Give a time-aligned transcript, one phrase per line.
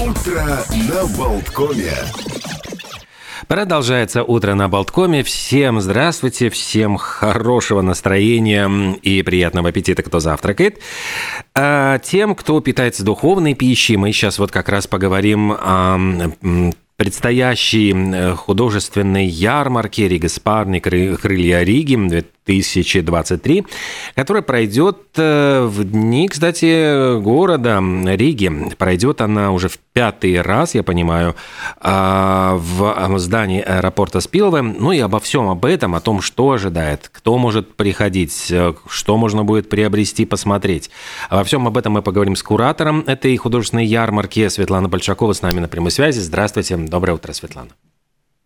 [0.00, 0.44] Утро
[0.92, 1.92] на Болткоме.
[3.48, 5.24] Продолжается утро на Болткоме.
[5.24, 10.78] Всем здравствуйте, всем хорошего настроения и приятного аппетита, кто завтракает.
[11.52, 15.98] А тем, кто питается духовной пищей, мы сейчас вот как раз поговорим о
[16.96, 23.66] предстоящей художественной ярмарке Рига Спарни «Крылья Риги» 2023,
[24.14, 28.50] которая пройдет э, в дни, кстати, города Риги.
[28.78, 31.34] Пройдет она уже в пятый раз, я понимаю,
[31.80, 34.62] а, в здании аэропорта Спилве.
[34.62, 39.16] Ну и обо всем об этом, о том, что ожидает, кто может приходить, э, что
[39.18, 40.90] можно будет приобрести, посмотреть.
[41.28, 45.60] Обо всем об этом мы поговорим с куратором этой художественной ярмарки Светлана Большакова с нами
[45.60, 46.20] на прямой связи.
[46.20, 47.70] Здравствуйте, доброе утро, Светлана.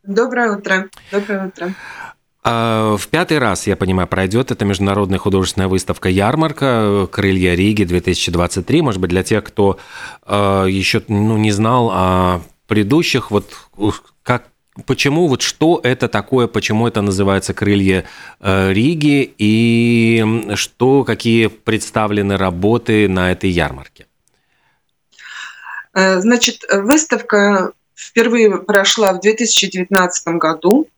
[0.02, 0.88] Доброе утро.
[1.12, 1.74] Доброе утро.
[2.44, 7.06] А, в пятый раз, я понимаю, пройдет эта международная художественная выставка «Ярмарка.
[7.10, 8.82] Крылья Риги 2023».
[8.82, 9.78] Может быть, для тех, кто
[10.26, 13.52] э, еще ну, не знал о предыдущих, вот
[14.22, 14.44] как
[14.86, 18.06] Почему, вот что это такое, почему это называется «Крылья
[18.40, 20.24] э, Риги» и
[20.54, 24.06] что, какие представлены работы на этой ярмарке?
[25.92, 30.88] Э, значит, выставка впервые прошла в 2019 году.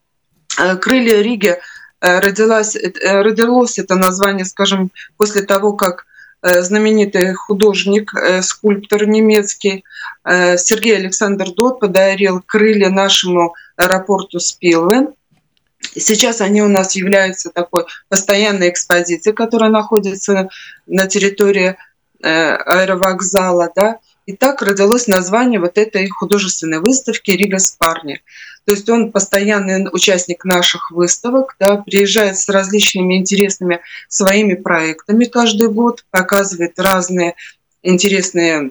[0.59, 1.57] Э, «Крылья Риги»
[2.01, 6.07] э, родилась, э, родилось это название, скажем, после того, как
[6.47, 9.83] знаменитый художник, скульптор немецкий
[10.27, 15.09] Сергей Александр Дот подарил крылья нашему аэропорту Спилве.
[15.97, 20.51] Сейчас они у нас являются такой постоянной экспозицией, которая находится
[20.87, 21.79] на территории
[22.21, 23.73] аэровокзала.
[23.75, 24.01] Да?
[24.27, 28.21] И так родилось название вот этой художественной выставки «Рига Спарни».
[28.65, 35.69] То есть он постоянный участник наших выставок, да, приезжает с различными интересными своими проектами каждый
[35.69, 37.35] год, показывает разные
[37.83, 38.71] интересные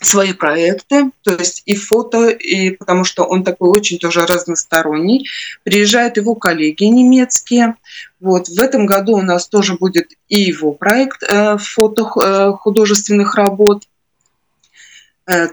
[0.00, 5.26] свои проекты, то есть и фото, и потому что он такой очень тоже разносторонний.
[5.62, 7.76] Приезжают его коллеги немецкие.
[8.20, 8.48] Вот.
[8.48, 13.84] В этом году у нас тоже будет и его проект э, фото э, художественных работ–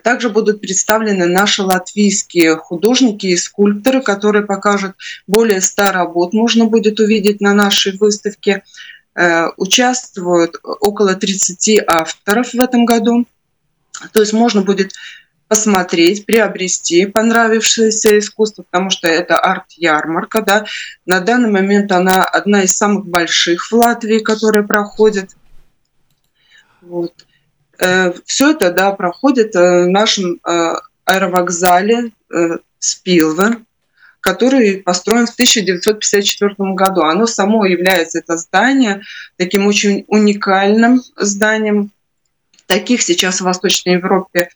[0.03, 4.95] также будут представлены наши латвийские художники и скульпторы, которые покажут
[5.25, 8.63] более 100 работ, можно будет увидеть на нашей выставке.
[9.15, 13.25] Э, участвуют около 30 авторов в этом году.
[14.11, 14.93] То есть можно будет
[15.47, 20.41] посмотреть, приобрести понравившееся искусство, потому что это арт-ярмарка.
[20.41, 20.65] Да.
[21.05, 25.35] На данный момент она одна из самых больших в Латвии, которая проходит.
[26.81, 27.13] Вот.
[27.83, 32.11] Э, Все это да, проходит э, в нашем э, аэровокзале
[32.79, 33.57] Спилве,
[34.21, 37.01] который построен в 1954 году.
[37.01, 39.01] Оно само является, это здание,
[39.37, 41.91] таким очень уникальным зданием.
[42.65, 44.49] Таких сейчас в Восточной Европе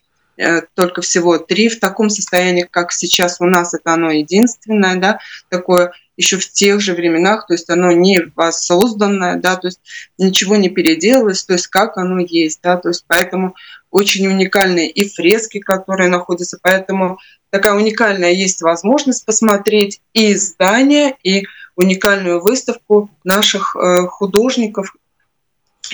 [0.75, 5.91] только всего три в таком состоянии, как сейчас у нас, это оно единственное, да, такое
[6.17, 9.79] еще в тех же временах, то есть оно не воссозданное, да, то есть
[10.17, 13.55] ничего не переделалось, то есть как оно есть, да, то есть поэтому
[13.91, 17.19] очень уникальные и фрески, которые находятся, поэтому
[17.51, 21.45] такая уникальная есть возможность посмотреть и здание, и
[21.75, 24.95] уникальную выставку наших э, художников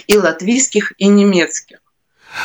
[0.07, 1.82] и латвийских, и немецких.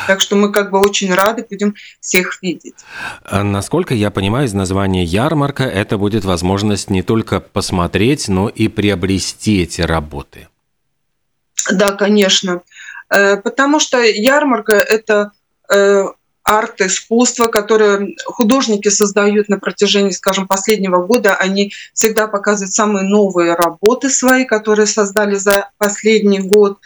[0.07, 2.75] Так что мы как бы очень рады будем всех видеть.
[3.23, 8.67] А насколько я понимаю, из названия ярмарка это будет возможность не только посмотреть, но и
[8.67, 10.47] приобрести эти работы.
[11.71, 12.61] Да, конечно.
[13.09, 15.31] Э, потому что ярмарка– это
[15.69, 16.05] э,
[16.43, 21.35] арт, искусство, которое художники создают на протяжении, скажем, последнего года.
[21.35, 26.79] Они всегда показывают самые новые работы свои, которые создали за последний год.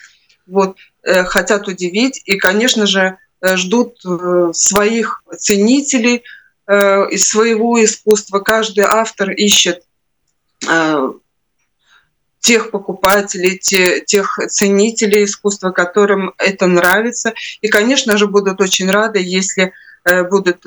[0.46, 0.78] Вот.
[1.04, 6.24] Э, хотят удивить и, конечно же, э, ждут э, своих ценителей
[6.66, 8.40] из своего искусства.
[8.40, 9.84] Каждый автор ищет
[12.40, 17.34] тех покупателей, те, тех ценителей искусства, которым это нравится.
[17.60, 19.74] И, конечно же, будут очень рады, если
[20.06, 20.66] будут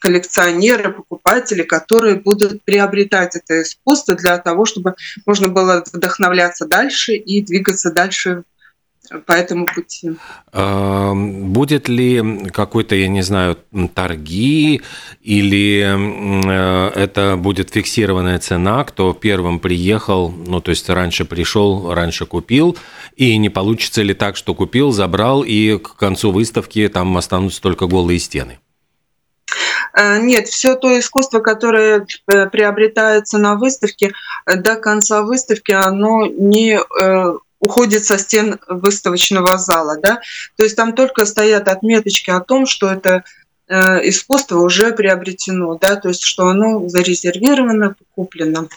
[0.00, 7.42] коллекционеры, покупатели, которые будут приобретать это искусство для того, чтобы можно было вдохновляться дальше и
[7.42, 8.42] двигаться дальше
[9.26, 10.12] по этому пути.
[10.52, 13.58] А, будет ли какой-то, я не знаю,
[13.94, 14.82] торги
[15.22, 22.24] или э, это будет фиксированная цена, кто первым приехал, ну то есть раньше пришел, раньше
[22.26, 22.76] купил,
[23.16, 27.86] и не получится ли так, что купил, забрал, и к концу выставки там останутся только
[27.86, 28.60] голые стены?
[29.92, 34.12] Э, нет, все то искусство, которое э, приобретается на выставке,
[34.46, 36.78] до конца выставки, оно не
[37.60, 39.98] уходит со стен выставочного зала.
[40.02, 40.20] Да?
[40.56, 43.24] То есть там только стоят отметочки о том, что это
[43.68, 48.68] искусство уже приобретено, да, то есть что оно зарезервировано, куплено.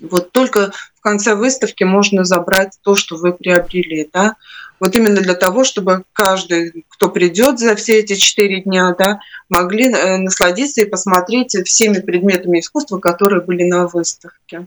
[0.00, 4.36] Вот только в конце выставки можно забрать то, что вы приобрели, да.
[4.80, 9.18] Вот именно для того, чтобы каждый, кто придет за все эти четыре дня, да,
[9.48, 14.66] могли э, насладиться и посмотреть всеми предметами искусства, которые были на выставке.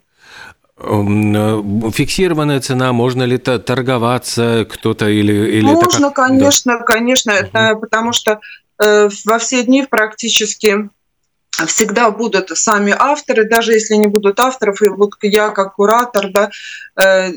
[0.83, 6.27] Эм, э, фиксированная цена, можно ли торговаться кто-то или, или можно, как...
[6.27, 6.83] конечно, да.
[6.83, 7.39] конечно, угу.
[7.39, 8.39] это потому что
[8.83, 10.89] э, во все дни практически
[11.67, 16.49] всегда будут сами авторы, даже если не будут авторов, и вот я как куратор, да,
[16.95, 17.31] э,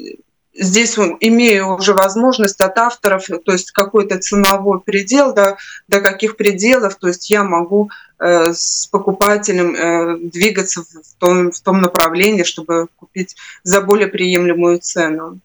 [0.55, 5.56] здесь имею уже возможность от авторов, то есть какой-то ценовой предел, да,
[5.88, 7.90] до каких пределов, то есть я могу
[8.25, 15.41] с покупателем э, двигаться в том, в том направлении, чтобы купить за более приемлемую цену.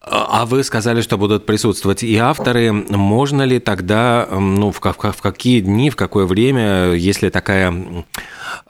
[0.00, 2.72] А вы сказали, что будут присутствовать и авторы.
[2.72, 7.74] Можно ли тогда, ну, в, в, в какие дни, в какое время, если такая,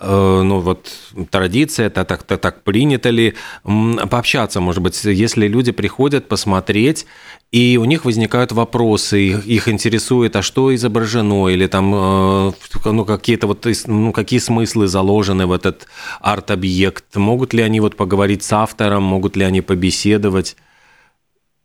[0.00, 0.90] э, ну, вот
[1.30, 7.04] традиция, это так, так, так принято ли, пообщаться, может быть, если люди приходят посмотреть,
[7.52, 12.52] и у них возникают вопросы, их, их интересует, а что изображено, или там, э,
[12.86, 15.88] ну, какие-то вот, ну, какие смыслы заложены в этот
[16.20, 20.56] арт-объект, могут ли они вот поговорить с автором, могут ли они побеседовать?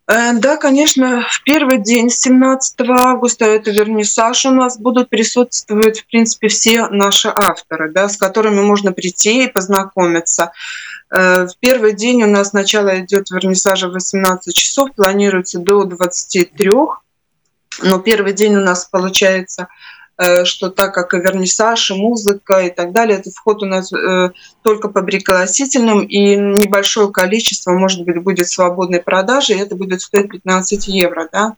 [0.06, 6.08] Э, да, конечно, в первый день, 17 августа, это вернисаж у нас, будут присутствовать, в
[6.08, 10.52] принципе, все наши авторы, да, с которыми можно прийти и познакомиться.
[11.10, 16.72] Э, в первый день у нас сначала идет вернисажа в 18 часов, планируется до 23,
[17.82, 19.68] но первый день у нас получается
[20.46, 24.32] что так как и вернисаж, и музыка и так далее, этот вход у нас э,
[24.62, 30.30] только по пригласительным, и небольшое количество, может быть, будет свободной продажи, и это будет стоить
[30.30, 31.28] 15 евро.
[31.32, 31.56] Да?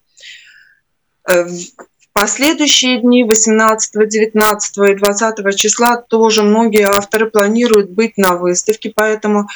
[1.27, 8.35] Э, в последующие дни 18, 19 и 20 числа тоже многие авторы планируют быть на
[8.35, 9.47] выставке, поэтому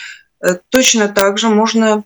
[0.69, 2.03] точно так же можно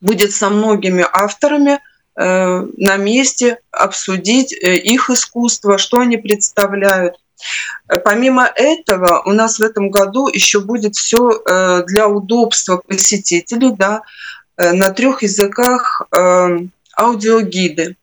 [0.00, 7.16] будет со многими авторами– Э, на месте обсудить э, их искусство, что они представляют.
[7.88, 11.42] Э, помимо этого, у нас в этом году еще будет все
[11.86, 14.02] для удобства посетителей, да,
[14.56, 16.02] на трех языках
[16.96, 17.96] аудиогиды.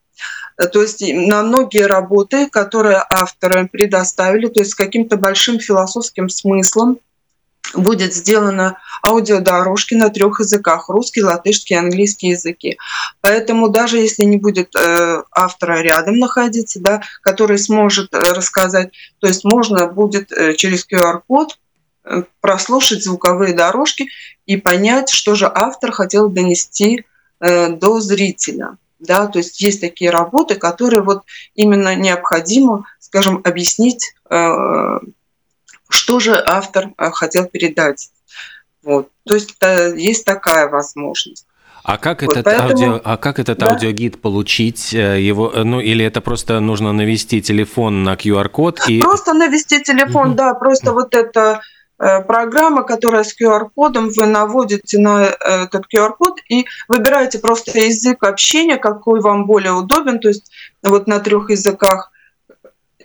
[0.73, 6.99] То есть на многие работы, которые авторы предоставили, то есть с каким-то большим философским смыслом,
[7.73, 12.77] будет сделано аудиодорожки на трех языках– русский, латышский английский языки.
[13.21, 19.27] Поэтому даже если не будет э, автора рядом находиться, да, который сможет э, рассказать, то
[19.27, 21.57] есть можно будет э, через QR-код
[22.03, 24.09] э, прослушать звуковые дорожки
[24.45, 27.05] и понять, что же автор хотел донести
[27.39, 28.77] э, до зрителя.
[28.99, 31.23] Да, то есть есть такие работы, которые вот
[31.55, 34.99] именно необходимо, скажем, объяснить э,
[35.93, 38.09] что же автор э, хотел передать.
[38.83, 39.09] Вот.
[39.25, 41.45] То есть э, есть такая возможность.
[41.83, 43.71] А как, вот этот поэтому, аудио, а как этот да.
[43.71, 49.33] аудиогид получить э, его, ну или это просто нужно навести телефон на QR-код и просто
[49.33, 50.38] навести телефон, угу.
[50.38, 51.61] да, просто вот это
[51.97, 59.21] программа, которая с QR-кодом, вы наводите на этот QR-код и выбираете просто язык общения, какой
[59.21, 60.51] вам более удобен, то есть
[60.81, 62.10] вот на трех языках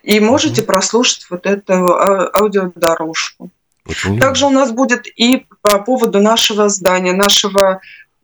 [0.07, 3.51] и можете прослушать вот эту а, аудиодорожку.
[3.89, 7.81] Очень Также у нас будет и по поводу нашего здания, нашего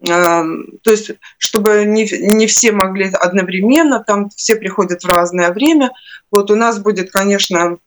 [0.09, 0.45] а,
[0.83, 5.91] то есть, чтобы не, не все могли одновременно, там все приходят в разное время.
[6.31, 7.79] Вот у нас будет, конечно,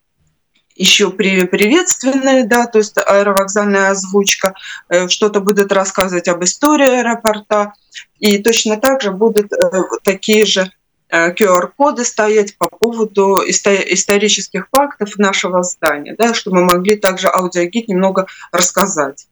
[0.75, 4.55] еще при, приветственная, да, то есть аэровокзальная озвучка,
[4.89, 7.74] э, что-то будет рассказывать об истории аэропорта,
[8.20, 10.70] и точно так же будут э, такие же
[11.12, 17.88] QR-коды э, стоять по поводу исторических фактов нашего здания, да, чтобы мы могли также аудиогид
[17.88, 19.27] немного рассказать.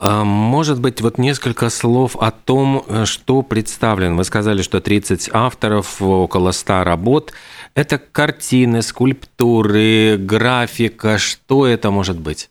[0.00, 4.16] А, может быть, вот несколько слов о том, э, что представлено.
[4.16, 7.32] Вы сказали, что 30 авторов, около 100 работ.
[7.74, 11.18] Это картины, скульптуры, графика.
[11.18, 12.50] Что это может быть?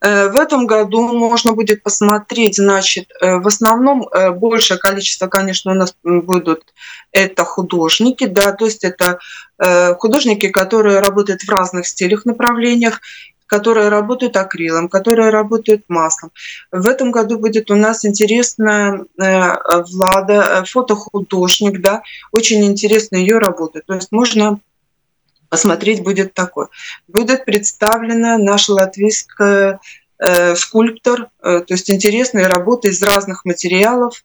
[0.00, 5.72] Э, в этом году можно будет посмотреть, значит, э, в основном э, большее количество, конечно,
[5.72, 6.64] у нас будут
[7.12, 9.18] это художники, да, то есть это
[9.98, 13.00] художники, которые работают в разных стилях, направлениях,
[13.46, 16.32] которые работают акрилом, которые работают маслом.
[16.72, 22.02] В этом году будет у нас интересная Влада, фотохудожник, да,
[22.32, 23.82] очень интересная ее работа.
[23.86, 24.58] То есть можно
[25.52, 26.68] посмотреть будет такое.
[27.08, 29.80] Будет представлена наша латвийская
[30.18, 34.24] э, скульптор, э, то есть интересные работы из разных материалов,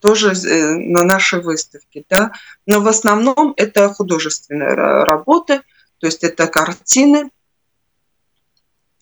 [0.00, 2.02] тоже на нашей выставке.
[2.10, 2.32] Да?
[2.66, 5.60] Но в основном это художественные работы,
[5.98, 7.30] то есть это картины,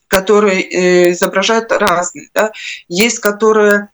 [0.08, 2.28] которые изображают разные.
[2.34, 2.52] Да?
[2.88, 3.88] Есть, которые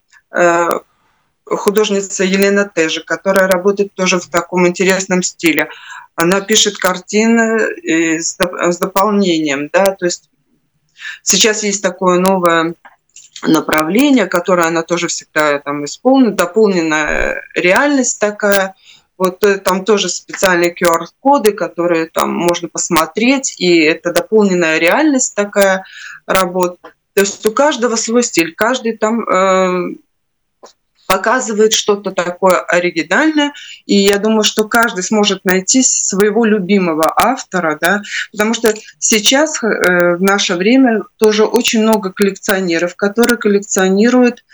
[1.47, 5.69] художница Елена Тежи, которая работает тоже в таком интересном стиле.
[6.17, 10.31] Она пишет картины с, с дополнением, да, то есть
[11.23, 12.75] сейчас есть такое новое
[13.43, 18.75] направление, которое она тоже всегда там исполнена, дополненная реальность такая.
[19.19, 25.85] Вот э, там тоже специальные QR-коды, которые там можно посмотреть, и это дополненная реальность такая
[26.27, 26.93] работа.
[27.15, 29.97] То есть у каждого свой стиль, каждый там э,
[31.07, 33.53] показывает что-то такое оригинальное,
[33.85, 40.17] и я думаю, что каждый сможет найти своего любимого автора, да, потому что сейчас э,
[40.17, 44.45] в наше время тоже очень много коллекционеров, которые коллекционируют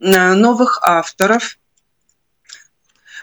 [0.00, 1.58] э, новых авторов,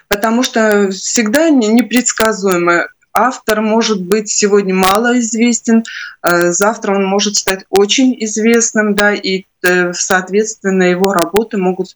[0.07, 2.87] потому что всегда непредсказуемо
[3.17, 5.83] автор может быть сегодня малоизвестен,
[6.21, 9.45] э, завтра он может стать очень известным, да, и,
[9.93, 11.89] соответственно, его работы могут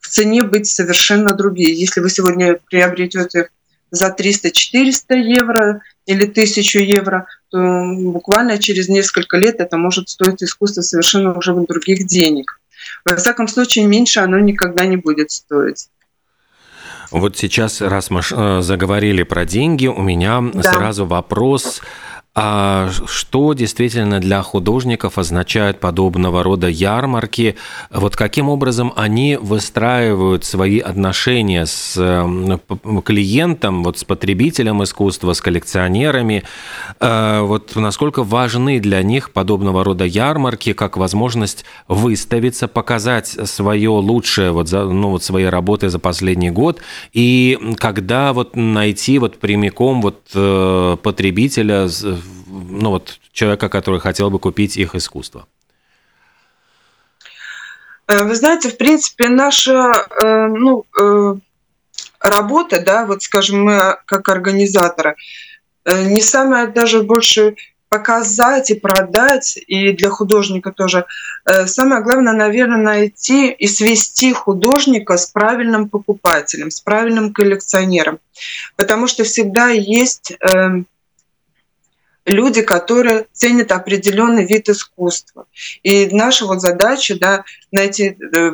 [0.00, 1.72] в цене быть совершенно другие.
[1.74, 3.48] Если вы сегодня приобретете
[3.90, 7.58] за 300-400 евро или 1000 евро, то
[7.96, 12.60] буквально через несколько лет это может стоить искусство совершенно уже других денег.
[13.04, 15.88] Во всяком случае, меньше оно никогда не будет стоить.
[17.10, 20.62] Вот сейчас, раз мы э, заговорили про деньги, у меня да.
[20.62, 21.80] сразу вопрос
[22.36, 27.54] а что действительно для художников означают подобного рода ярмарки?
[27.90, 31.94] Вот каким образом они выстраивают свои отношения с
[33.04, 36.42] клиентом, вот с потребителем искусства, с коллекционерами?
[36.98, 44.50] А вот насколько важны для них подобного рода ярмарки, как возможность выставиться, показать свое лучшее,
[44.50, 46.80] вот, за, ну, вот свои работы за последний год,
[47.12, 51.88] и когда вот найти вот прямиком вот э, потребителя
[52.80, 55.46] ну вот человека, который хотел бы купить их искусство?
[58.06, 61.34] Э, вы знаете, в принципе, наша э, ну, э,
[62.20, 65.16] работа, да, вот скажем, мы как организаторы,
[65.86, 67.56] не самое даже больше
[67.90, 71.04] показать и продать, и для художника тоже.
[71.66, 78.18] Самое главное, наверное, найти и свести художника с правильным покупателем, с правильным коллекционером.
[78.76, 80.32] Потому что всегда есть
[82.26, 85.46] люди, которые ценят определенный вид искусства.
[85.82, 88.52] И наша вот задача да, найти э,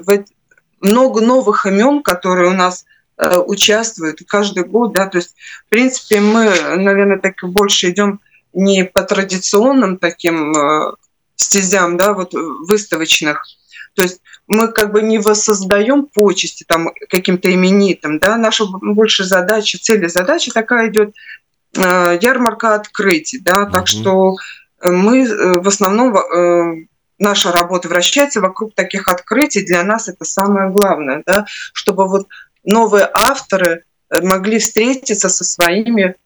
[0.80, 2.84] много новых имен, которые у нас
[3.16, 4.92] э, участвуют каждый год.
[4.92, 5.34] Да, то есть,
[5.66, 8.20] в принципе, мы, наверное, так больше идем
[8.52, 10.92] не по традиционным таким э,
[11.36, 13.46] стезям, да, вот выставочных.
[13.94, 19.78] То есть мы как бы не воссоздаем почести там каким-то именитым, да, наша больше задача,
[19.78, 21.14] цель и задача такая идет
[21.74, 24.36] ярмарка открытий, да, так что
[24.80, 26.16] э, мы э, в основном
[27.18, 29.64] наша работа вращается вокруг таких открытий.
[29.64, 32.28] Для нас это самое главное, да, чтобы вот
[32.64, 36.16] новые авторы могли встретиться со своими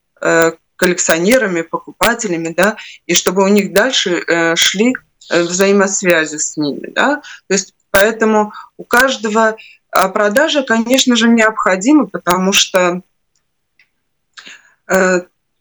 [0.77, 4.95] коллекционерами, покупателями, да, и чтобы у них дальше шли
[5.29, 7.23] взаимосвязи с ними, да.
[7.49, 9.57] То есть поэтому у каждого
[9.91, 13.03] а продажа, конечно же, необходима, потому что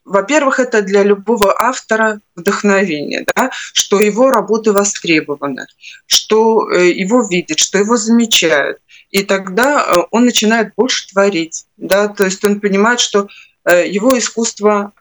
[0.06, 5.66] во-первых, это для любого автора вдохновение, да, что его работы востребованы,
[6.08, 8.80] что э, его видят, что его замечают.
[9.12, 11.66] И тогда э, он начинает больше творить.
[11.78, 13.28] Да, то есть он понимает, что
[13.66, 14.92] э, его искусство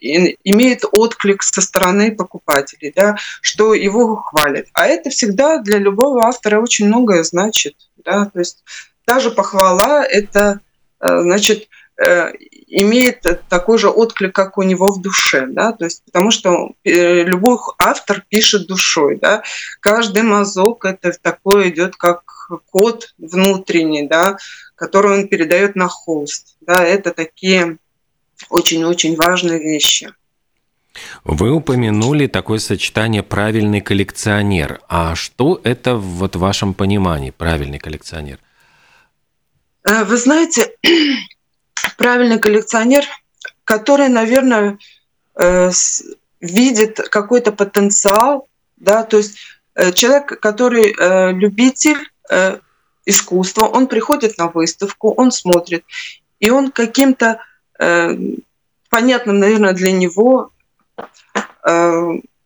[0.00, 4.66] имеет отклик со стороны покупателей, да, что его хвалят.
[4.74, 7.74] А это всегда для любого автора очень многое значит.
[8.04, 8.64] Да, то есть
[9.06, 10.60] даже похвала– это
[11.00, 11.68] значит,
[11.98, 17.22] имеет такой же отклик, как у него в душе, да, то есть потому что э,
[17.22, 19.42] любой автор пишет душой, да,
[19.80, 22.22] каждый мазок это такое идет как
[22.70, 24.38] код внутренний, да,
[24.74, 27.76] который он передает на холст, да, это такие
[28.48, 30.12] очень-очень важные вещи.
[31.24, 34.80] Вы упомянули такое сочетание «правильный коллекционер».
[34.88, 38.38] А что это вот в вашем понимании «правильный коллекционер»?
[39.84, 40.76] Э, вы знаете,
[41.96, 43.04] правильный коллекционер,
[43.64, 44.78] который, наверное,
[45.34, 45.70] э,
[46.40, 49.36] видит какой-то потенциал, да, то есть
[49.74, 51.98] э, человек, который э, любитель
[53.04, 55.84] искусства, он приходит на выставку, он смотрит,
[56.40, 57.44] и он каким-то
[58.88, 60.50] понятным, наверное, для него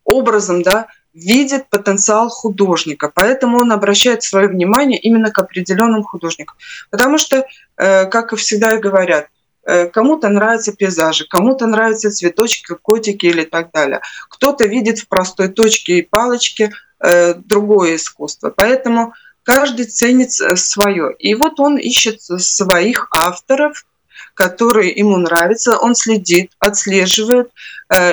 [0.04, 6.56] образом, да, видит потенциал художника, поэтому он обращает свое внимание именно к определенным художникам.
[6.90, 7.46] Потому что,
[7.78, 9.28] э, как и всегда говорят,
[9.64, 14.00] э, кому-то нравятся пейзажи, кому-то нравятся цветочки, котики или так далее.
[14.28, 16.70] Кто-то видит в простой точке и палочке
[17.00, 18.52] э, другое искусство.
[18.54, 21.14] Поэтому каждый ценит свое.
[21.18, 23.86] И вот он ищет своих авторов,
[24.34, 27.50] которые ему нравятся, он следит, отслеживает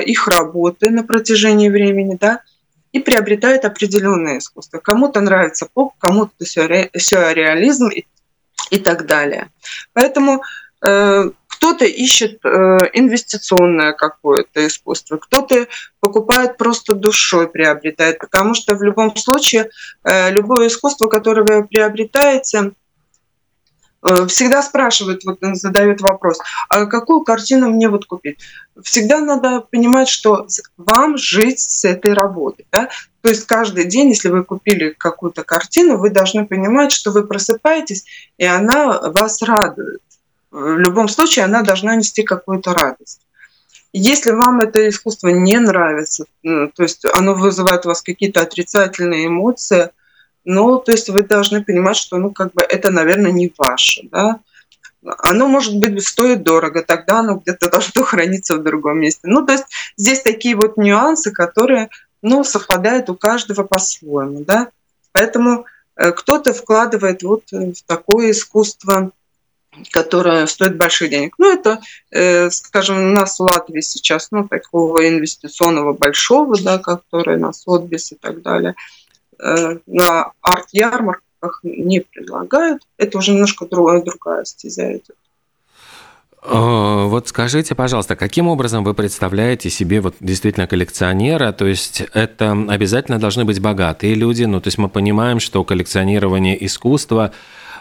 [0.06, 2.42] их работы на протяжении времени, да,
[2.94, 4.78] и приобретает определенное искусство.
[4.78, 8.06] Кому-то нравится поп, кому-то сюрреализм и,
[8.70, 9.50] и так далее.
[9.94, 10.44] Поэтому
[10.82, 12.50] э, кто-то ищет э,
[12.94, 15.68] инвестиционное какое-то искусство, кто-то
[16.00, 19.70] покупает просто душой, приобретает, потому что в любом случае
[20.04, 22.74] э, любое искусство, которое вы приобретаете,
[24.28, 28.40] всегда спрашивают, вот задают вопрос, а какую картину мне вот купить?
[28.82, 32.66] Всегда надо понимать, что вам жить с этой работой.
[32.72, 32.90] Да?
[33.22, 38.06] То есть каждый день, если вы купили какую-то картину, вы должны понимать, что вы просыпаетесь,
[38.38, 40.02] и она вас радует.
[40.52, 43.22] В любом случае она должна нести какую-то радость.
[43.94, 49.90] Если вам это искусство не нравится, то есть оно вызывает у вас какие-то отрицательные эмоции–
[50.46, 54.40] ну, то есть вы должны понимать, что, ну, как бы это, наверное, не ваше, да.
[55.20, 59.22] Оно, может быть, стоит дорого, тогда оно где-то должно храниться в другом месте.
[59.24, 59.66] Ну, то есть
[59.98, 61.90] здесь такие вот нюансы, которые,
[62.22, 64.70] ну, совпадают у каждого по-своему, да.
[65.12, 69.12] Поэтому э, кто-то вкладывает вот в такое искусство,
[69.92, 71.36] которое стоит больших денег.
[71.38, 71.80] Ну, это,
[72.12, 78.12] э, скажем, у нас в Латвии сейчас, ну, такого инвестиционного большого, да, который на Сотбис
[78.12, 79.03] и так далее– Э,
[79.86, 82.84] на арт-ярмарках не предлагают.
[82.98, 85.16] Это уже немножко другая, другая стезя идет.
[86.46, 91.52] Э, вот скажите, пожалуйста, каким образом вы представляете себе вот действительно коллекционера?
[91.54, 96.64] То есть это обязательно должны быть богатые люди, ну то есть мы понимаем, что коллекционирование
[96.66, 97.32] искусства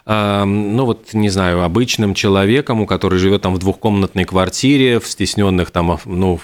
[0.04, 5.70] ну вот, не знаю, обычным человеком, у который живет там в двухкомнатной квартире, в стесненных
[5.70, 6.40] там, ну,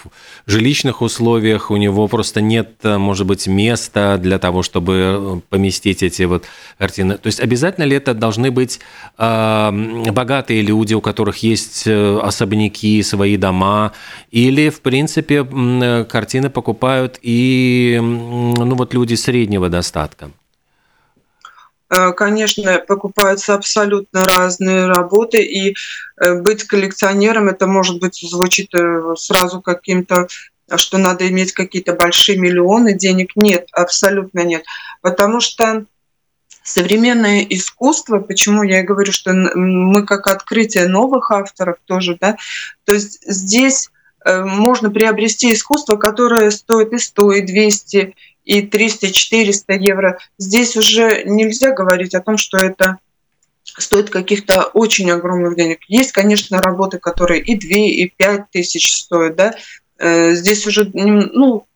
[0.46, 6.02] жилищных условиях, у него просто нет, э, может быть, места для того, чтобы э, поместить
[6.02, 6.44] эти вот
[6.78, 7.18] картины.
[7.18, 8.80] То есть обязательно ли это должны быть
[9.16, 13.92] богатые люди, у которых есть э, особняки, свои дома,
[14.30, 15.44] или, в принципе,
[16.04, 20.30] картины покупают и, ну, вот люди среднего достатка?
[21.90, 25.74] Э, конечно, покупаются абсолютно разные работы, и
[26.20, 30.26] э, быть коллекционером, это может быть звучит э, сразу каким-то
[30.76, 33.30] что надо иметь какие-то большие миллионы денег.
[33.36, 34.66] Нет, абсолютно нет.
[35.00, 35.86] Потому что
[36.62, 42.36] современное искусство, почему я и говорю, что мы как открытие новых авторов тоже, да,
[42.84, 43.90] то есть здесь
[44.26, 48.14] можно приобрести искусство, которое стоит и 100, и 200,
[48.48, 50.18] и 300-400 евро.
[50.38, 52.96] Здесь уже нельзя говорить о том, что это
[53.62, 55.80] стоит каких-то очень огромных денег.
[55.86, 59.54] Есть, конечно, работы, которые и 2, и 5 тысяч стоят, да.
[59.98, 61.66] Э, здесь уже, ну,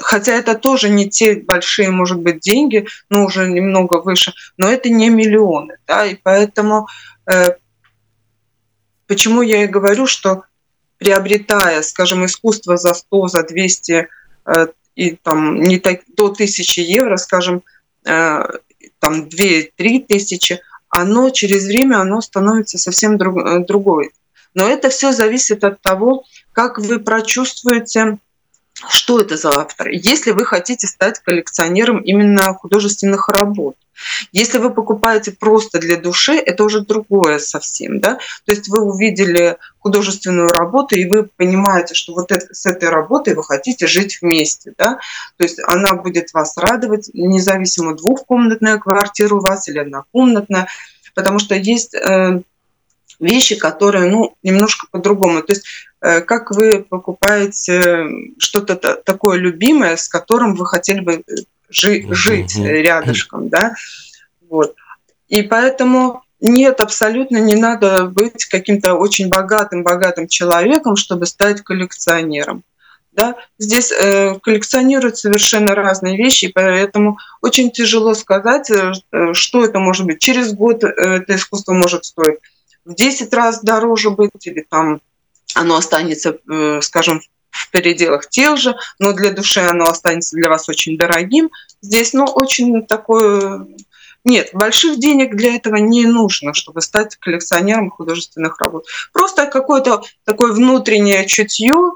[0.00, 4.88] хотя это тоже не те большие, может быть, деньги, но уже немного выше, но это
[4.88, 6.88] не миллионы, да, и поэтому
[7.26, 7.52] э,
[9.06, 10.42] почему я и говорю, что
[10.98, 14.08] приобретая, скажем, искусство за 100, за 200
[14.98, 17.62] и там не так, до тысячи евро, скажем,
[18.04, 18.42] э,
[18.98, 24.10] там 2-3 тысячи, оно через время оно становится совсем друг, э, другой.
[24.54, 28.18] Но это все зависит от того, как вы прочувствуете
[28.88, 29.88] что это за автор?
[29.88, 33.76] Если вы хотите стать коллекционером именно художественных работ,
[34.32, 38.18] если вы покупаете просто для души, это уже другое совсем, да.
[38.44, 43.34] То есть вы увидели художественную работу и вы понимаете, что вот это, с этой работой
[43.34, 45.00] вы хотите жить вместе, да.
[45.36, 50.68] То есть она будет вас радовать, независимо двухкомнатная квартира у вас или однокомнатная,
[51.14, 52.42] потому что есть э,
[53.20, 55.42] вещи, которые, ну, немножко по-другому.
[55.42, 55.64] То есть
[56.00, 58.06] Э, как вы покупаете
[58.38, 61.34] что-то такое любимое, с которым вы хотели бы э,
[61.68, 63.74] жи- жить рядышком, да,
[64.48, 64.76] вот.
[65.28, 72.62] И поэтому нет, абсолютно не надо быть каким-то очень богатым-богатым человеком, чтобы стать коллекционером.
[73.10, 73.34] Да?
[73.58, 78.92] Здесь э, коллекционируют совершенно разные вещи, и поэтому очень тяжело сказать, э,
[79.32, 80.20] что это может быть.
[80.20, 82.38] Через год это искусство может стоить
[82.88, 85.00] в 10 раз дороже быть или там
[85.54, 87.20] оно останется, э, скажем,
[87.50, 91.50] в пределах тех же, но для души оно останется для вас очень дорогим.
[91.82, 93.66] Здесь, ну, очень такое...
[94.24, 98.86] Нет, больших денег для этого не нужно, чтобы стать коллекционером художественных работ.
[99.12, 101.92] Просто какое-то такое внутреннее чутье,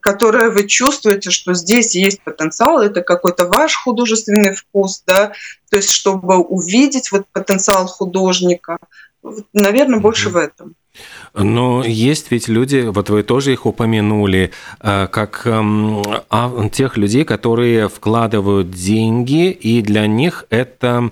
[0.00, 5.32] которое вы чувствуете, что здесь есть потенциал, это какой-то ваш художественный вкус, да,
[5.70, 8.78] то есть чтобы увидеть вот потенциал художника,
[9.52, 10.74] наверное, больше в этом.
[11.34, 17.24] Но есть ведь люди, вот вы тоже их упомянули, э, как эм, а, тех людей,
[17.24, 21.10] которые вкладывают деньги, и для них это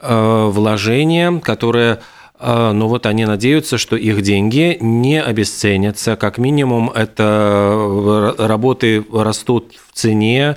[0.00, 2.00] э, вложение, которое
[2.40, 6.16] э, ну вот они надеются, что их деньги не обесценятся.
[6.16, 10.56] Как минимум, это работы растут в цене,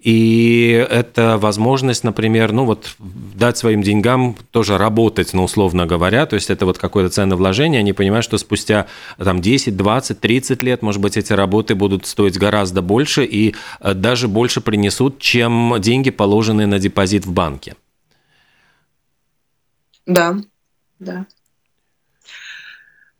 [0.00, 6.36] и это возможность, например, ну вот дать своим деньгам тоже работать, ну, условно говоря, то
[6.36, 8.86] есть это вот какое-то ценное вложение, они понимают, что спустя
[9.18, 13.92] там 10, 20, 30 лет, может быть, эти работы будут стоить гораздо больше и э,
[13.92, 17.76] даже больше принесут, чем деньги, положенные на депозит в банке.
[20.06, 20.36] Да,
[20.98, 21.26] да.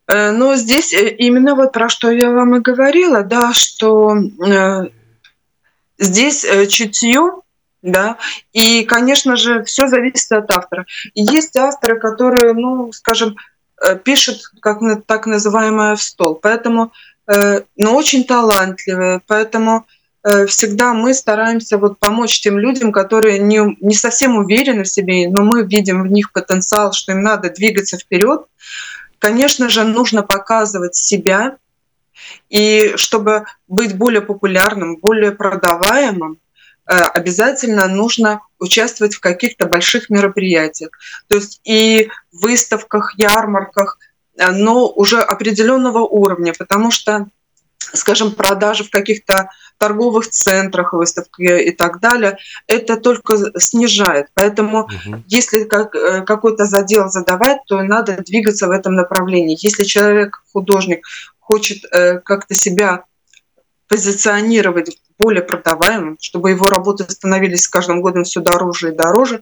[0.07, 4.15] Э, но здесь э, именно вот про что я вам и говорила, да, что
[6.01, 7.31] Здесь э, чутье,
[7.83, 8.17] да,
[8.53, 10.87] и, конечно же, все зависит от автора.
[11.13, 13.35] Есть авторы, которые, ну, скажем,
[13.79, 16.91] э, пишут как так называемое в стол, поэтому,
[17.27, 19.85] э, но очень талантливые, поэтому
[20.47, 25.43] всегда мы стараемся вот помочь тем людям, которые не, не совсем уверены в себе, но
[25.43, 28.45] мы видим в них потенциал, что им надо двигаться вперед.
[29.17, 31.57] Конечно же, нужно показывать себя,
[32.49, 36.37] и чтобы быть более популярным, более продаваемым,
[36.85, 40.91] э, обязательно нужно участвовать в каких-то больших мероприятиях.
[41.27, 43.97] То есть и в выставках, ярмарках,
[44.37, 47.27] э, но уже определенного уровня, потому что,
[47.93, 49.49] скажем, продажи в каких-то
[49.81, 54.27] торговых центрах, выставки и так далее, это только снижает.
[54.35, 55.23] Поэтому угу.
[55.27, 59.57] если как, э, какой-то задел задавать, то надо двигаться в этом направлении.
[59.59, 61.03] Если человек, художник,
[61.51, 63.03] хочет э, как-то себя
[63.89, 69.41] позиционировать более продаваемым, чтобы его работы становились с каждым годом все дороже и дороже.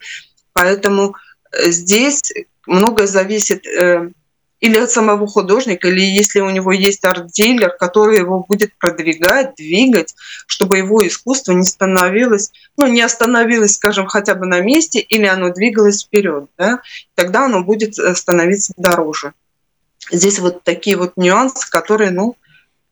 [0.54, 1.14] Поэтому
[1.52, 2.34] э, здесь
[2.66, 4.10] многое зависит э,
[4.60, 10.16] или от самого художника, или если у него есть арт-дилер, который его будет продвигать, двигать,
[10.48, 15.54] чтобы его искусство не становилось, ну, не остановилось, скажем, хотя бы на месте, или оно
[15.54, 16.82] двигалось вперед, да,
[17.14, 19.34] тогда оно будет становиться дороже.
[20.12, 22.36] Здесь вот такие вот нюансы, которые, ну,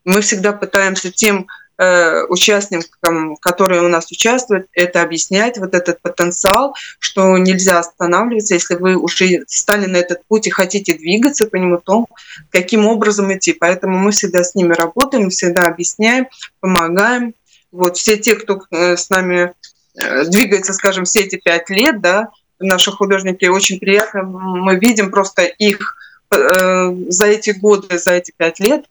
[0.04, 1.46] мы всегда пытаемся тем
[1.78, 8.74] э, участникам, которые у нас участвуют, это объяснять, вот этот потенциал, что нельзя останавливаться, если
[8.74, 12.06] вы уже стали на этот путь и хотите двигаться по нему, то
[12.50, 13.52] каким образом идти.
[13.52, 16.28] Поэтому мы всегда с ними работаем, всегда объясняем,
[16.60, 17.34] помогаем.
[17.70, 19.52] Вот все те, кто э, с нами
[19.94, 25.42] э, двигается, скажем, все эти пять лет, да, наши художники, очень приятно, мы видим просто
[25.42, 25.96] их
[26.30, 28.86] за эти годы, за эти пять лет,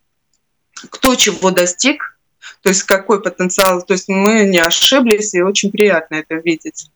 [0.89, 2.17] кто чего достиг,
[2.61, 6.89] то есть какой потенциал, то есть мы не ошиблись, и очень приятно это видеть.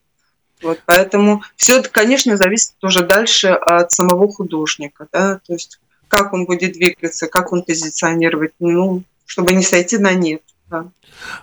[0.60, 6.32] Вот, поэтому все это, конечно, зависит тоже дальше от самого художника, да, то есть как
[6.32, 10.42] он будет двигаться, как он позиционировать, ну, чтобы не сойти на нет.
[10.72, 10.86] Да.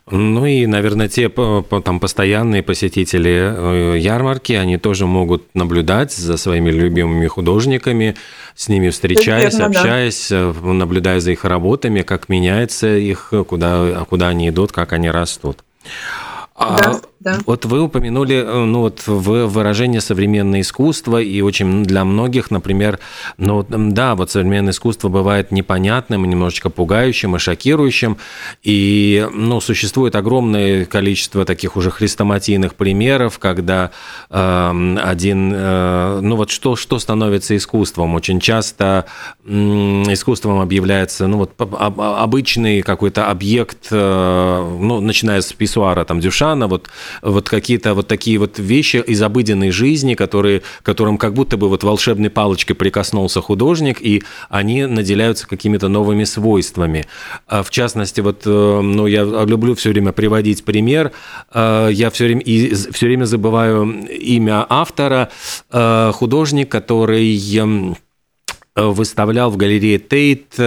[0.09, 6.71] Ну и, наверное, те там постоянные посетители э, ярмарки, они тоже могут наблюдать за своими
[6.71, 8.15] любимыми художниками,
[8.55, 10.51] с ними встречаясь, верно, общаясь, да.
[10.51, 15.59] Э, наблюдая за их работами, как меняется их, куда, куда они идут, как они растут.
[16.55, 17.37] А да.
[17.45, 22.99] Вот вы упомянули э, ну, вот, в выражение современное искусство, и очень для многих, например,
[23.37, 28.17] ну да, вот современное искусство бывает непонятным, немножечко пугающим и шокирующим,
[28.63, 33.91] и ну, существует огромное количество таких уже хрестоматийных примеров, когда
[34.29, 38.15] э, один, э, ну вот что, что становится искусством?
[38.15, 39.05] Очень часто
[39.45, 46.39] э, искусством объявляется ну, вот, обычный какой-то объект, э, ну, начиная с писсуара, там, Дюша,
[46.39, 46.89] Шана, вот,
[47.21, 51.83] вот какие-то вот такие вот вещи из обыденной жизни, которые, которым как будто бы вот
[51.83, 57.05] волшебной палочкой прикоснулся художник, и они наделяются какими-то новыми свойствами.
[57.47, 61.11] А в частности, вот, э, ну, я люблю все время приводить пример,
[61.53, 65.29] э, я все время, и все время забываю имя автора,
[65.71, 67.25] э, художник, который
[68.87, 70.57] выставлял в галерее Тейт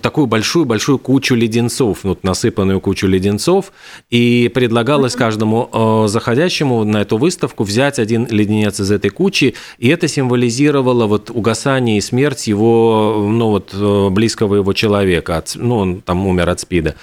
[0.00, 3.72] такую большую-большую кучу леденцов, вот насыпанную кучу леденцов,
[4.10, 9.88] и предлагалось каждому э, заходящему на эту выставку взять один леденец из этой кучи, и
[9.88, 15.76] это символизировало вот угасание и смерть его, ну вот, э, близкого его человека, от, ну,
[15.76, 16.96] он там умер от СПИДа.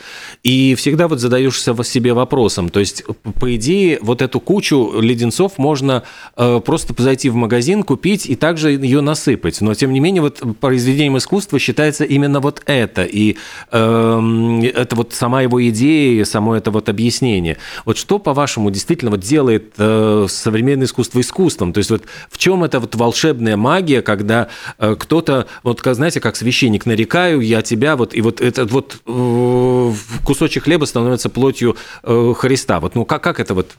[0.44, 3.04] И всегда вот задаешься себе вопросом, то есть,
[3.40, 6.04] по идее, вот эту кучу леденцов можно
[6.36, 9.62] э, просто зайти в магазин, купить и также ее насыпать засыпать.
[9.62, 13.04] Но, тем не менее, вот произведением искусства считается именно вот это.
[13.04, 13.38] И
[13.72, 17.58] э, это вот сама его идея, само это вот объяснение.
[17.86, 21.74] Вот что, по-вашему, действительно вот делает э, современное искусство искусством?
[21.74, 24.48] То есть вот в чем это вот волшебная магия, когда
[24.78, 29.94] э, кто-то, вот, знаете, как священник, нарекаю я тебя, вот, и вот этот вот э,
[30.26, 32.80] кусочек хлеба становится плотью э, Христа.
[32.80, 33.72] Вот, ну, как, как это вот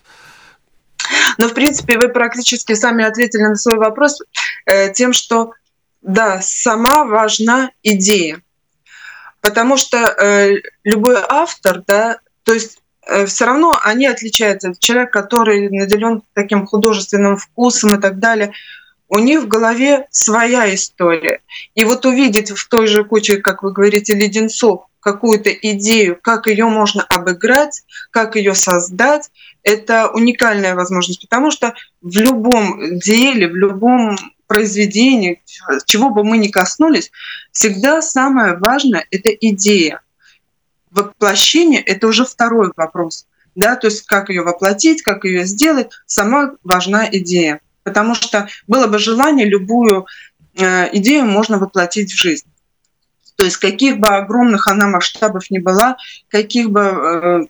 [1.38, 4.21] но, в принципе, вы практически сами ответили на свой вопрос
[4.66, 5.53] э, тем, что,
[6.03, 8.43] да, сама важна идея.
[9.40, 14.73] Потому что э, любой автор, да, то есть э, все равно они отличаются.
[14.79, 18.53] Человек, который наделен таким художественным вкусом и так далее,
[19.09, 21.40] у них в голове своя история.
[21.75, 26.67] И вот увидеть в той же куче, как вы говорите, леденцов какую-то идею, как ее
[26.67, 29.31] можно обыграть, как ее создать,
[29.63, 35.43] это уникальная возможность, потому что в любом деле, в любом произведении,
[35.87, 37.11] чего бы мы ни коснулись,
[37.53, 40.01] всегда самое важное– это идея.
[40.91, 43.27] Воплощение– это уже второй вопрос.
[43.55, 47.61] Да, то есть как ее воплотить, как ее сделать, сама важна идея.
[47.85, 50.07] Потому что было бы желание, любую
[50.57, 52.50] э, идею можно воплотить в жизнь.
[53.40, 55.96] То есть каких бы огромных она масштабов ни была,
[56.29, 57.40] каких бы э,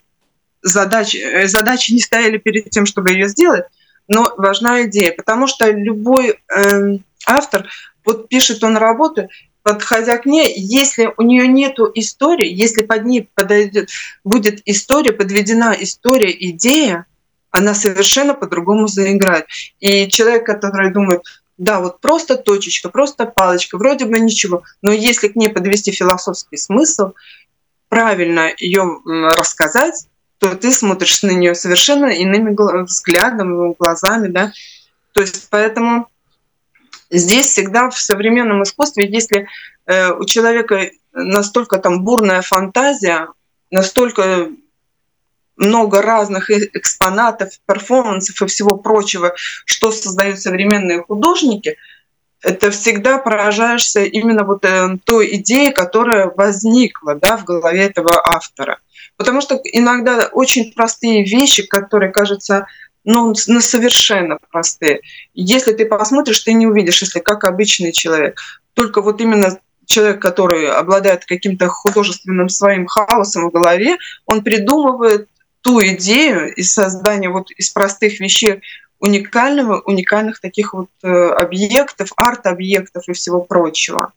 [0.63, 3.65] задач, э, задачи не стояли перед тем, чтобы ее сделать,
[4.07, 7.69] но важна идея, потому что любой э, автор,
[8.05, 9.29] вот пишет он работу,
[9.65, 13.89] подходя к ней, если у нее нет истории, если под ней подойдет,
[14.23, 17.07] будет история, подведена история, идея,
[17.51, 19.47] она совершенно по-другому заиграет.
[19.81, 21.23] И человек, который думает,
[21.61, 24.63] да, вот просто точечка, просто палочка, вроде бы ничего.
[24.81, 27.13] Но если к ней подвести философский смысл,
[27.91, 30.07] правильно ее рассказать,
[30.39, 34.53] то ты смотришь на нее совершенно иными взглядами, глазами, да.
[35.13, 36.09] То есть поэтому
[37.11, 39.47] здесь всегда в современном искусстве, если
[39.85, 43.29] э, у человека настолько там бурная фантазия,
[43.71, 44.49] настолько
[45.61, 51.77] много разных экспонатов, перформансов и всего прочего, что создают современные художники,
[52.43, 58.79] это всегда поражаешься именно вот э, той идеей, которая возникла да, в голове этого автора.
[59.19, 62.67] Потому что иногда очень простые вещи, которые кажутся
[63.05, 65.01] ну, ну, совершенно простые.
[65.35, 68.41] Если ты посмотришь, ты не увидишь, если как обычный человек.
[68.73, 75.29] Только вот именно человек, который обладает каким-то художественным своим хаосом в голове, он придумывает
[75.63, 78.63] ту идею из создания вот из простых вещей
[78.99, 84.13] уникального, уникальных таких вот э, объектов, арт-объектов и всего прочего.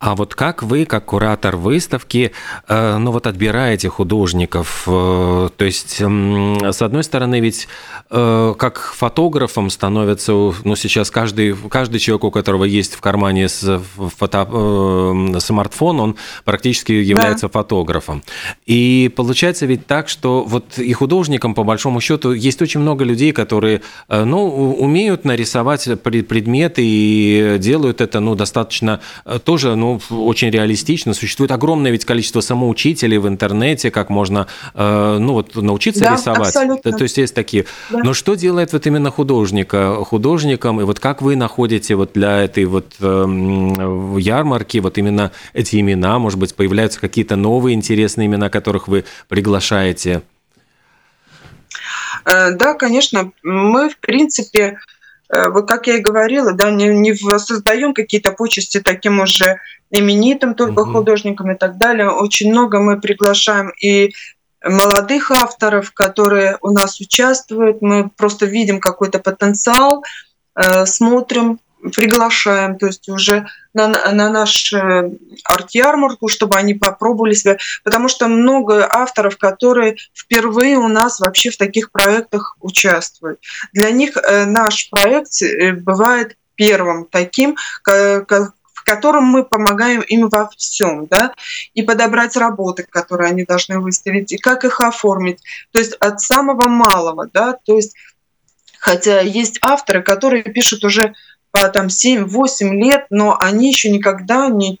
[0.00, 2.30] А вот как вы, как куратор выставки,
[2.68, 4.84] э, ну вот отбираете художников?
[4.86, 7.66] Э, то есть, с одной стороны, ведь
[8.08, 15.40] э, как фотографом становится, ну сейчас каждый, каждый человек, у которого есть в кармане фото,
[15.40, 17.52] смартфон, он практически является да.
[17.52, 18.22] фотографом.
[18.66, 23.32] И получается ведь так, что вот и художникам, по большому счету, есть очень много людей,
[23.32, 29.00] которые, ну, умеют нарисовать предметы и делают это, ну, достаточно
[29.44, 31.14] тоже, ну, ну, очень реалистично.
[31.14, 36.48] Существует огромное ведь количество самоучителей в интернете, как можно, э, ну, вот научиться да, рисовать.
[36.48, 36.92] Абсолютно.
[36.92, 37.64] То есть есть такие.
[37.90, 38.00] Да.
[38.04, 42.64] Но что делает вот именно художника, художником, и вот как вы находите вот для этой
[42.64, 43.24] вот э,
[44.18, 50.22] ярмарки вот именно эти имена, может быть, появляются какие-то новые интересные имена, которых вы приглашаете?
[52.24, 53.32] Э, да, конечно.
[53.42, 54.78] Мы, в принципе,
[55.28, 59.58] э, вот как я и говорила, да, не, не создаем какие-то почести таким уже
[59.90, 60.92] именитым только угу.
[60.92, 62.10] художникам и так далее.
[62.10, 64.12] Очень много мы приглашаем и
[64.64, 67.80] молодых авторов, которые у нас участвуют.
[67.80, 70.04] Мы просто видим какой-то потенциал,
[70.54, 71.60] э, смотрим,
[71.94, 75.10] приглашаем, то есть уже на, на наш э,
[75.44, 81.56] арт-ярмарку, чтобы они попробовали себя, потому что много авторов, которые впервые у нас вообще в
[81.56, 83.38] таких проектах участвуют.
[83.72, 85.30] Для них э, наш проект
[85.82, 87.56] бывает первым таким,
[88.84, 91.34] которым мы помогаем им во всем, да,
[91.74, 95.40] и подобрать работы, которые они должны выставить, и как их оформить.
[95.72, 97.94] То есть от самого малого, да, то есть
[98.78, 101.14] хотя есть авторы, которые пишут уже
[101.50, 104.80] по там 7-8 лет, но они еще никогда не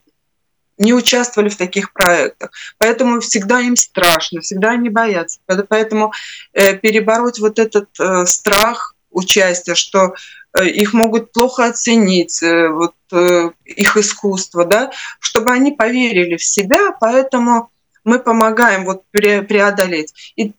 [0.78, 2.52] не участвовали в таких проектах.
[2.78, 5.40] Поэтому всегда им страшно, всегда они боятся.
[5.68, 6.12] Поэтому
[6.52, 10.14] э, перебороть вот этот э, страх участия, что
[10.56, 16.92] их могут плохо оценить, э, вот, э, их искусство, да, чтобы они поверили в себя,
[16.98, 17.70] поэтому
[18.04, 20.14] мы помогаем вот преодолеть.
[20.36, 20.52] И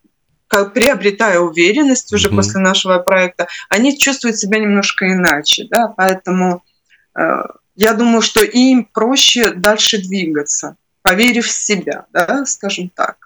[0.48, 2.36] как приобретая уверенность уже mm-hmm.
[2.36, 6.64] после нашего проекта, они чувствуют себя немножко иначе, да, поэтому
[7.76, 13.19] я думаю, что им проще дальше двигаться, поверив в себя, да, скажем так.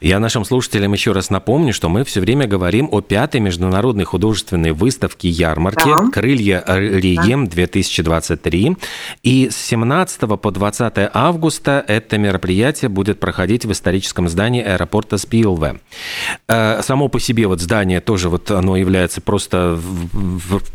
[0.00, 4.72] Я нашим слушателям еще раз напомню, что мы все время говорим о пятой международной художественной
[4.72, 6.10] выставке ярмарки да.
[6.12, 7.50] «Крылья Риги» да.
[7.50, 8.76] 2023.
[9.22, 15.80] И с 17 по 20 августа это мероприятие будет проходить в историческом здании аэропорта Спилве.
[16.48, 19.78] Э, само по себе вот здание тоже вот оно является просто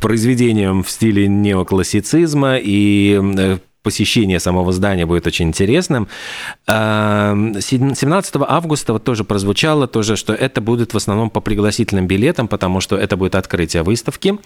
[0.02, 6.08] произведением в стиле неоклассицизма и э, посещение самого здания будет очень интересным.
[6.68, 12.48] 17 эм, августа вот тоже прозвучало, тоже, что это будет в основном по пригласительным билетам,
[12.48, 14.38] потому что это будет открытие выставки.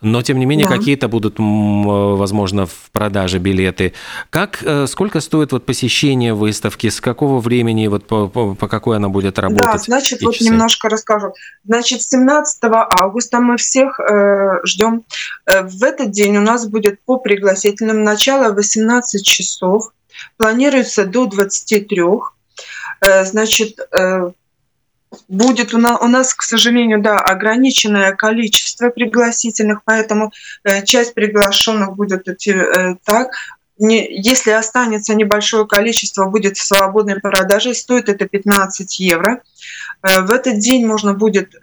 [0.00, 0.76] Но, тем не менее, да.
[0.76, 3.92] какие-то будут, возможно, в продаже билеты.
[4.30, 6.88] Как, э, сколько стоит вот посещение выставки?
[6.88, 9.72] С какого времени, вот по, по, по какой она будет работать?
[9.72, 10.44] Да, значит, вот часы?
[10.44, 11.34] немножко расскажу.
[11.64, 15.04] Значит, 17 августа мы всех э, ждем.
[15.46, 18.69] Э, в этот день у нас будет по пригласительным начало 18
[19.22, 19.92] часов,
[20.36, 22.00] планируется до 23.
[23.00, 24.30] Э, значит, э,
[25.28, 30.32] будет у нас, у нас, к сожалению, да, ограниченное количество пригласительных, поэтому
[30.64, 32.54] э, часть приглашенных будет идти
[33.04, 33.30] так.
[33.78, 39.42] если останется небольшое количество, будет в свободной продаже, стоит это 15 евро.
[40.02, 41.54] В этот день можно будет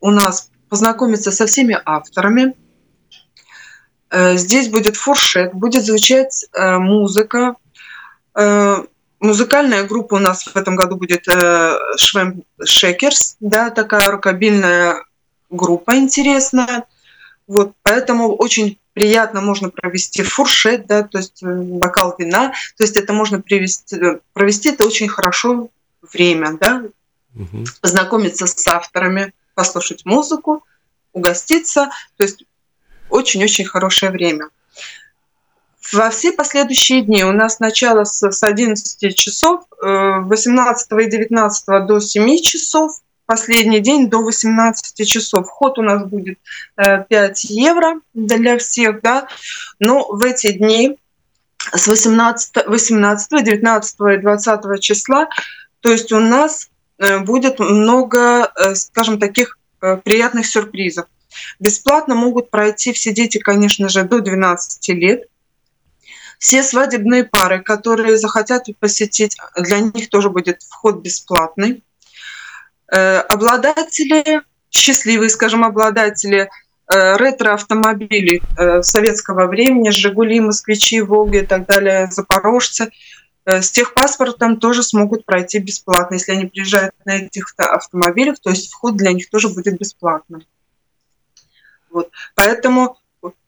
[0.00, 2.54] у нас познакомиться со всеми авторами,
[4.36, 7.56] здесь будет фуршет, будет звучать э, музыка.
[8.34, 8.84] Э,
[9.20, 11.24] музыкальная группа у нас в этом году будет
[11.96, 15.04] Швем Шекерс, да, такая рукобильная
[15.50, 16.84] группа интересная.
[17.46, 23.12] Вот, поэтому очень приятно можно провести фуршет, да, то есть бокал вина, то есть это
[23.12, 23.96] можно привести,
[24.32, 25.70] провести это очень хорошо
[26.02, 26.84] время, да,
[27.34, 27.64] угу.
[27.80, 30.64] познакомиться с авторами, послушать музыку,
[31.12, 32.44] угоститься, то есть
[33.12, 34.48] очень-очень хорошее время.
[35.92, 41.86] Во все последующие дни у нас начало с, с 11 часов, 18 э, и 19
[41.86, 42.92] до 7 часов,
[43.26, 45.46] последний день до 18 часов.
[45.46, 46.38] Вход у нас будет
[46.76, 49.28] 5 э, евро для всех, да,
[49.80, 50.96] но в эти дни
[51.74, 55.28] с 18, 18, 19 и 20 числа,
[55.80, 59.58] то есть у нас э, будет много, скажем, таких
[60.04, 61.06] приятных сюрпризов.
[61.60, 65.24] Бесплатно могут пройти все дети, конечно же, до 12 лет.
[66.38, 71.84] Все свадебные пары, которые захотят посетить, для них тоже будет вход бесплатный.
[72.92, 76.50] Э, обладатели, счастливые, скажем, обладатели
[76.92, 82.90] э, ретро-автомобилей э, советского времени, «Жигули», «Москвичи», «Волги» и так далее, «Запорожцы»,
[83.44, 86.14] с техпаспортом тоже смогут пройти бесплатно.
[86.14, 90.44] Если они приезжают на этих автомобилях, то есть вход для них тоже будет бесплатным.
[91.92, 92.10] Вот.
[92.34, 92.98] Поэтому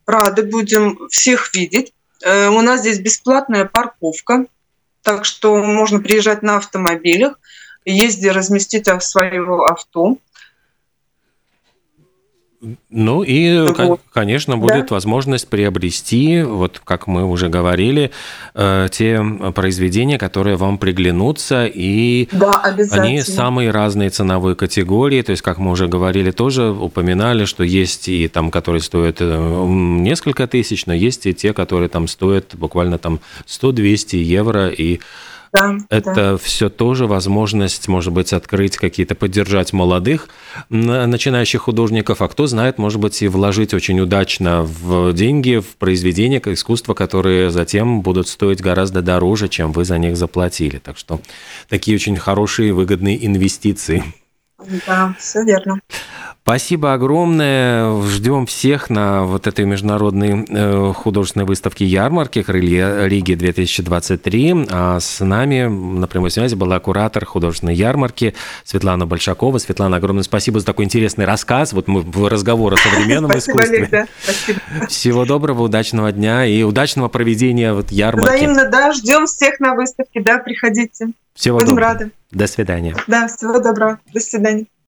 [0.07, 1.93] рады будем всех видеть.
[2.25, 4.47] Э, у нас здесь бесплатная парковка,
[5.03, 7.39] так что можно приезжать на автомобилях,
[7.85, 10.19] есть разместить свое авто.
[12.91, 14.01] Ну и, вот.
[14.13, 14.95] конечно, будет да.
[14.95, 18.11] возможность приобрести, вот как мы уже говорили,
[18.55, 19.23] э, те
[19.55, 22.53] произведения, которые вам приглянутся, и да,
[22.91, 28.09] они самые разные ценовые категории, то есть, как мы уже говорили, тоже упоминали, что есть
[28.09, 32.99] и там, которые стоят э, несколько тысяч, но есть и те, которые там стоят буквально
[32.99, 35.01] там 100-200 евро, и
[35.55, 36.37] да, это да.
[36.37, 40.29] все тоже возможность, может быть, открыть какие-то, поддержать молодых
[40.69, 46.43] начинающих художников, а кто знает, может быть, и вложить очень удачно в деньги, в произведения
[46.45, 50.79] искусства, которые затем будут стоить гораздо дороже, чем вы за них заплатили.
[50.79, 51.21] Так что
[51.69, 54.03] такие очень хорошие, выгодные инвестиции.
[54.87, 55.81] Да, все верно.
[56.45, 58.03] Спасибо огромное.
[58.03, 64.69] Ждем всех на вот этой международной э, художественной выставке ярмарки «Крылья Риги 2023».
[64.71, 69.57] А с нами на прямой связи была куратор художественной ярмарки Светлана Большакова.
[69.57, 71.73] Светлана, огромное спасибо за такой интересный рассказ.
[71.73, 74.07] Вот мы в разговор о современном искусстве.
[74.91, 78.37] Всего доброго, удачного дня и удачного проведения вот ярмарки.
[78.37, 78.93] Взаимно, да.
[78.93, 81.07] Ждем всех на выставке, да, приходите.
[81.35, 81.89] Всего Будем доброго.
[81.89, 82.11] рады.
[82.33, 82.95] До свидания.
[83.07, 83.99] Да, всего доброго.
[84.13, 84.67] До свидания.